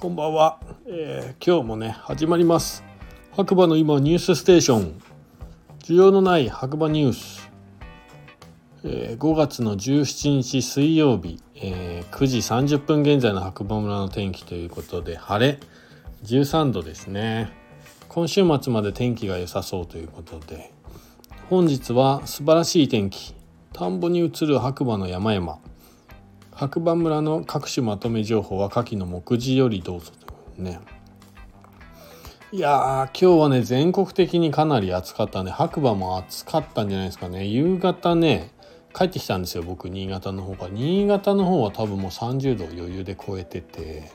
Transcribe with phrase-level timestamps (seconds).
[0.00, 2.82] こんばんは、えー、今日もね始まります。
[3.32, 4.98] 白馬の今ニュースステーション。
[5.80, 7.50] 需要のない白馬ニュース、
[8.82, 15.60] えー、5月の17日水曜日、えー、9時30分現在の白馬村の天気ということで晴れ。
[16.24, 17.52] 13度ですね。
[18.08, 20.72] 今週末まで天気が良さそうということで。
[21.50, 23.34] 本日は素晴らしい天気。
[23.74, 25.60] 田んぼに映る白馬の山々。
[26.60, 30.78] 白馬村の各種まとめ情報は下記の目次よりどうぞとね。
[32.52, 35.50] いやー今日はね全国的にかなり暑かったね。
[35.50, 37.46] 白馬も暑かったんじゃないですかね。
[37.46, 38.52] 夕方ね
[38.94, 40.68] 帰ってきたんですよ僕新潟の方が。
[40.68, 44.10] 新潟の方は多分もう30度余裕で超えてて。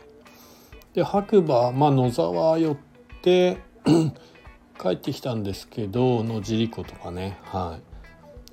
[0.93, 2.77] で白馬まあ野沢寄っ
[3.23, 3.57] て
[4.79, 7.39] 帰ってきたんですけど野尻湖とかね。
[7.45, 7.94] はい。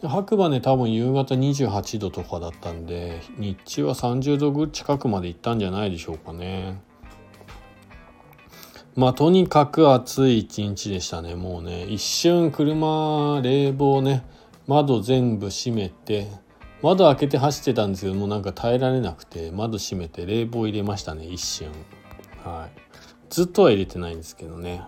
[0.08, 6.80] 白馬ね多分夕方28度とかだったんで日中は30度ぐ近くまで行ったんじゃないでしょうかね。
[8.94, 11.84] まあとにかく暑い一日でしたねもうね。
[11.84, 14.24] 一瞬車冷房ね
[14.66, 16.26] 窓全部閉めて
[16.82, 21.70] 窓開けて走ってたんですけどもうなんか耐えられなくて窓閉めて冷房入れましたね一瞬。
[22.44, 22.80] はい。
[23.30, 24.82] ずっとは入れてないんですけどね。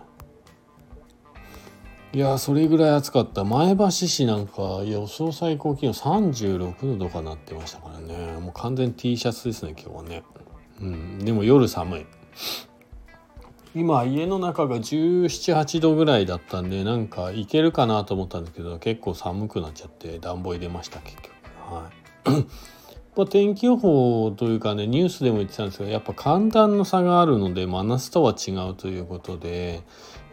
[2.15, 3.43] いやそれぐらい暑かった。
[3.43, 8.39] 前橋市なんか予想最高気温36度とかなってましたからね。
[8.39, 10.23] もう完全 T シャツですね今日はね。
[10.79, 11.19] うん。
[11.19, 12.05] でも夜寒い。
[13.75, 21.31] 今家の中が1718度ぐらいだったんでなんかいけるかなと思ったんですけど結構寒くなっちゃって暖房入れました結局。
[21.69, 21.89] は
[22.27, 22.45] い。
[23.17, 29.83] まあ、天気予報というかねニュースでも言ってたんですけどやっぱ寒暖の差があるので真夏とは違うということで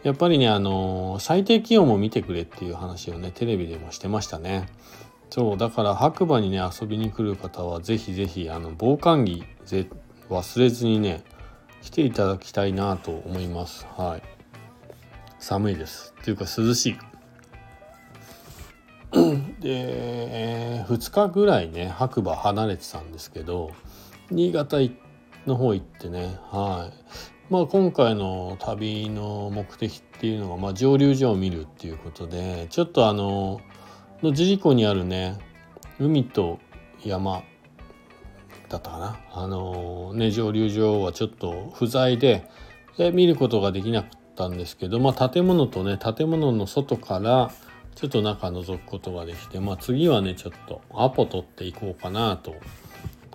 [0.03, 4.67] やっぱりねあの最低気温も見てくれっていう話をねテレビでもしてましたね。
[5.29, 9.87] そうだから白馬にね遊びに来る方はぜひぜひあの防寒着ぜ
[10.29, 11.23] 忘れずにね
[11.81, 13.87] 来ていただきたいなと思います。
[13.97, 14.23] はい。
[15.39, 16.13] 寒いです。
[16.21, 16.97] っていうか涼しい。
[19.59, 23.71] でえ、2日ぐらいね白馬離れてたんですけど
[24.31, 24.77] 新潟
[25.45, 26.91] の方行ってねは
[27.42, 27.42] い。
[27.53, 33.61] まあ、今回の旅の目的っていうのが、まあ、蒸留所を見るっていうことでちょっとあの
[34.23, 35.37] 野尻湖にあるね
[35.99, 36.57] 海と
[37.05, 37.43] 山
[38.69, 39.19] だったかな。
[39.31, 42.49] あのね蒸留所はちょっと不在で
[42.97, 47.51] 見ることができなかったんですけど、まあ、建物とね建物の外から
[47.93, 52.55] ちょっと中覗くことができて、まあ、次はねちょっとアポ取っていこうかなと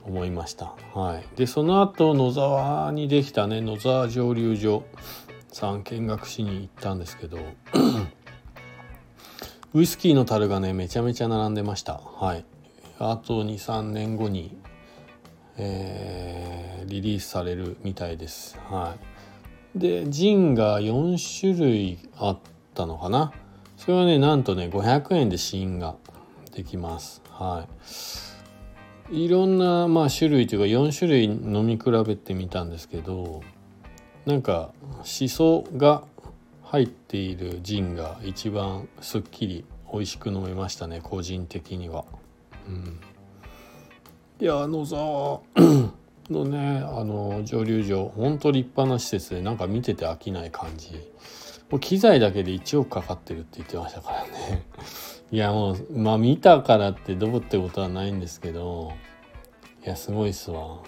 [0.08, 0.74] 思いました。
[0.94, 4.84] はい、でその後野沢にできたね野沢蒸留所
[5.52, 7.38] さん見学しに行ったんですけど
[9.74, 11.98] ウイスキーの樽がねめちゃめちゃ並んでました。
[11.98, 12.44] はい、
[12.98, 14.56] あと23年後に、
[15.58, 18.58] えー、リリースされるみたいです。
[18.70, 18.96] は
[19.76, 22.38] い、でジンが4種類あっ
[22.74, 23.32] たのかな
[23.76, 25.96] それはねなんとね500円で試飲が
[26.54, 27.22] できます。
[27.30, 28.37] はい
[29.10, 33.42] いろんな、まあ、種類というか4種類飲み比べてみたんですけど
[34.26, 36.02] なんかしそが
[36.62, 42.04] 入っているジンが一番すっきり美味しく飲めましたね個人的には。
[42.68, 43.00] うん、
[44.38, 45.40] いや野沢
[46.28, 50.92] のねあの蒸留所ほんと立派な施設でなんか見てて飽きない感じ。
[51.70, 54.62] もう機材だけで1億かかってるって言ってましたからね。
[55.30, 58.92] いやもうまあ見たからってどうってことはないんですけど
[59.84, 60.78] いやすごいっすわ。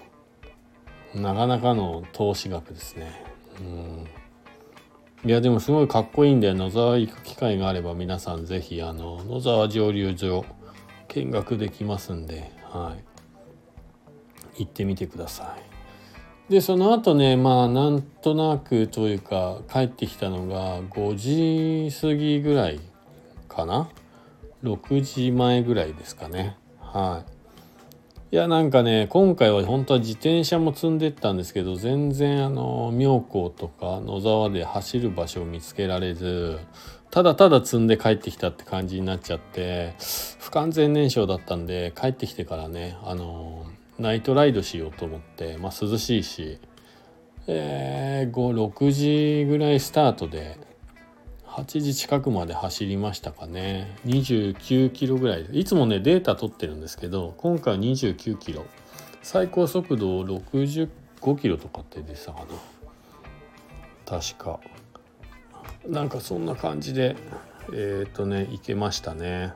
[1.15, 3.25] なかなかの投資額ですね。
[3.61, 5.29] うん。
[5.29, 10.47] いやでもすごいかっこいいんで野沢行く機会があれば皆さん是非あの野沢蒸留所
[11.09, 12.97] 見学できますんでは
[14.57, 14.65] い。
[14.65, 15.57] 行ってみてくださ
[16.49, 16.53] い。
[16.53, 22.81] でその後ねまあなんとなくというか帰ってきたのが5時過ぎぐらい
[23.49, 23.91] かな。
[24.63, 26.57] 6時前ぐらいですかね。
[26.81, 27.41] はい。
[28.33, 36.61] いやなんかね今回は本当は自転車も積んでったんですけど全然あの妙高とか野沢で走る場所を見つけられず
[37.11, 39.95] ただただ積んで帰ってきたって感じになっちゃって
[40.39, 43.67] 不完全燃焼だったんで帰ってきてからねあの
[43.99, 46.61] ナイトライドしようと思って、まあ、涼しいし、
[47.49, 50.57] えー、56時ぐらいスタートで
[51.61, 53.95] 8時近くまで走りましたかね。
[54.07, 55.45] 29キロぐらい。
[55.53, 58.65] いつもねデータ取ってるんですけど今回は29キロ。
[59.23, 60.89] 最高速度65
[61.39, 62.47] キロとかって出てたかな。
[64.07, 64.61] 確か。
[65.87, 67.15] なんかそんな感じで
[67.75, 69.53] えっ、とね行けましたね。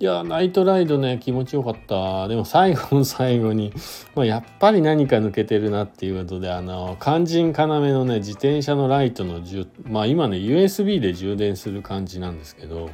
[0.00, 2.26] いやナイトライドね気持ちよかった。
[2.26, 3.70] でも最後の 最後に、
[4.14, 12.90] まあ、やっぱり何か抜けてるなっていうことであの肝心要のね自転車のライトのじゅまあ今ね USB で充電する感じなんですけど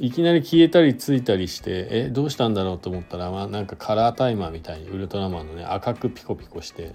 [0.00, 6.94] いきなり消えたりついたりしてえどうしたんだろうと思ったら、まあ、なんかカラータイマーみたいにウルトラマンのね赤くピコピコして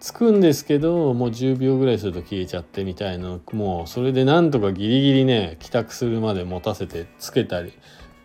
[0.00, 7.72] つくんですけどもう10秒ぐらいすると消えちゃってみたいなもうそれでなんとかギリギリね帰宅するまで持たせてつけたり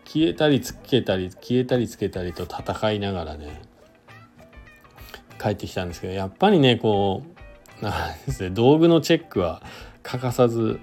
[0.04, 3.62] 消えたりつけたり消えたりつけたりと戦いながらね
[5.42, 7.33] 帰ってきたんですけどやっぱりねこう
[8.26, 8.50] ですね。
[8.50, 9.62] 道具のチェックは
[10.02, 10.80] 欠かさず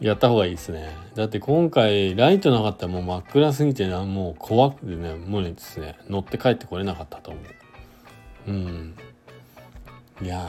[0.00, 0.88] やった方がいいですね。
[1.14, 7.40] だって今回ライトなかったらもう真っ暗すぎてなもう怖くてね無理ですね乗って帰ってこれなかったと思
[8.48, 8.50] う。
[8.50, 8.94] うん。
[10.20, 10.48] いや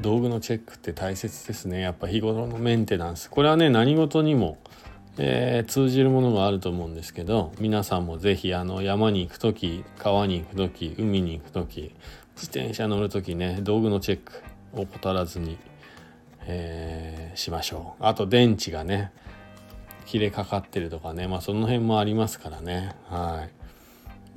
[0.00, 1.80] 道具のチェックって大切ですね。
[1.80, 3.30] やっぱ日頃のメンテナンス。
[3.30, 4.58] これはね何事にも、
[5.18, 11.94] えー、通じるものがあると思うんですけど皆さんも是非あの山に行く時川に行く時海に行く時
[12.36, 14.42] 自転車乗る時ね道具のチェック
[14.74, 15.58] を怠らずに、
[16.46, 18.04] えー、しましょう。
[18.04, 19.12] あと電池がね
[20.06, 22.94] 切れかかってるとかねまあその辺もありますからね。
[23.08, 23.64] はい。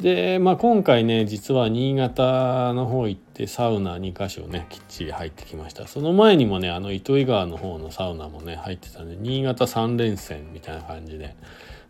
[0.02, 5.88] で、まあ、今回ね実は新潟の方行ってサウナ2か所ねきっちり入ってきました。
[5.88, 11.36] その前にもねあの糸魚川の方のサウナもね入ってたんで新潟3連戦みたいな感じで、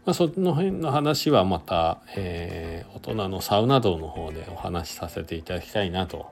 [0.08, 6.32] まあ、その辺の話はまた、えー、大人のサウナ道の方でお話しさせていただきたいなと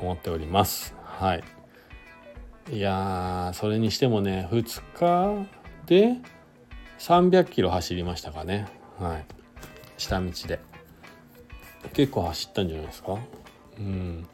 [0.00, 0.94] 思っております。
[1.02, 1.44] はい。
[2.72, 5.46] いやそれにしてもね2日
[5.84, 6.16] で
[6.98, 8.68] 300キロ走りましたかね。
[8.98, 9.26] はい。
[9.98, 10.60] 下道で。
[11.92, 13.18] 結構走ったんじゃないですか？
[13.78, 14.26] うん。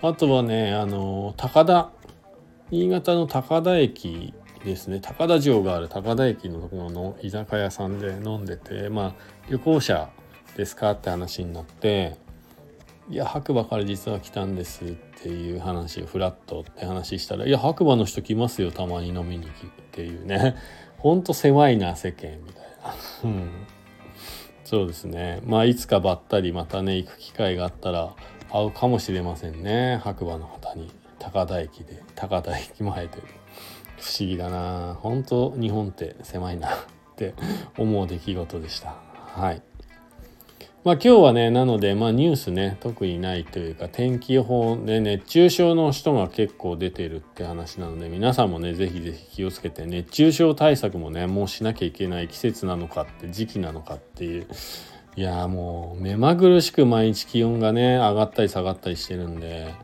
[0.00, 1.90] あとはねあの高田。
[2.70, 4.32] 新潟の高田駅
[4.64, 5.00] ですね。
[5.00, 9.14] 高田城がある高田駅のところの居酒屋さんで飲んでてまあ
[9.48, 10.10] 旅行者
[10.56, 12.16] ですかって話になって
[13.08, 14.88] いや白馬から実は来たんですっ
[15.22, 19.50] ていう話をフラットって話したらいや白馬の人来ますよたまに飲みにっ
[19.92, 20.56] ていうね。
[20.98, 23.30] ほんと狭いな世間みたいな。
[23.30, 23.50] うん。
[24.64, 25.40] そうですね。
[25.44, 28.14] まあいつかばったりまたね行く機会があったら
[28.50, 30.90] 会うかもしれませんね白馬の方に。
[31.18, 33.22] 高田駅で高田駅前で。
[34.06, 34.96] 不思議だな。
[35.00, 36.78] 本当日本って狭いなっ
[37.16, 37.34] て
[37.76, 38.94] 思う出来事でした。
[39.34, 39.62] はい。
[40.84, 54.46] まあ今日はねなのでまあニュースね特にないというか天気予報で熱中症の人が結構出てるって話なので皆さんもね是非是非気をつけて熱中症対策もねもうしなきゃいけない季節なのかって時期なのかっていう。
[55.16, 59.74] いやもう目まぐるしく毎日気温がね上がったり下がったりしてるんで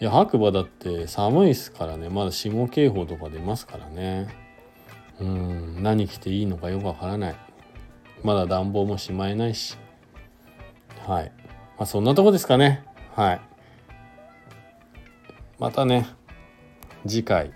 [0.00, 4.28] いや白馬だって寒いですからねまだ霜警報とか出ますからね
[5.20, 7.36] うん何着ていいのかよくわからない
[8.22, 9.76] まだ暖房もしまえないし
[11.08, 11.32] はい。
[11.78, 12.84] まあ、そんなとこですかね。
[13.14, 13.40] はい。
[15.58, 16.06] またね、
[17.06, 17.50] 次回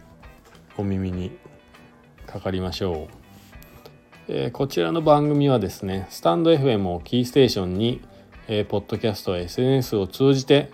[0.78, 1.36] お耳に
[2.26, 3.14] かかりましょう。
[4.28, 8.00] えー、こちらの番組はですね、スタンド FM をキーステーションに、
[8.48, 10.70] えー、ポッドキャスト、SNS を通じて、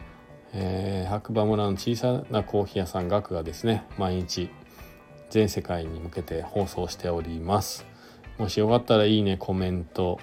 [0.54, 4.50] えー、白馬村の小さなコーヒー屋さん学がですね、毎日
[5.30, 7.86] 全世界に向けて放送しております。
[8.38, 10.18] もしよかったらいいね、コメント、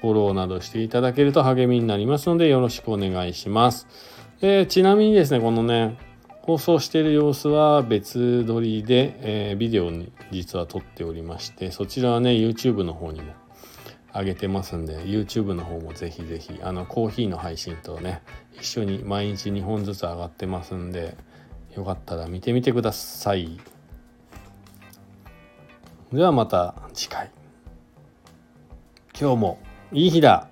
[0.00, 3.86] フォローなどしていただけると励みになりますのでよろしくお願いします。
[4.40, 5.98] えー、ちなみにですね、このね、
[6.42, 13.34] 放送している様子は別撮りで、えー、ビデオに実は撮っておりまして、そちらはね、YouTube の方にも
[14.18, 18.20] 上げてますんで、YouTube の方もぜひぜひ、あの、コーヒーの配信とね、
[18.58, 21.16] 一緒に毎日2本ずつ上がってますんで、
[21.76, 23.60] よかったら見てみてください。
[26.12, 27.30] ではまた次回。
[29.18, 29.58] 今日も
[29.92, 30.48] いい日だ。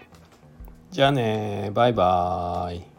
[0.91, 2.96] じゃあねバイバーイ。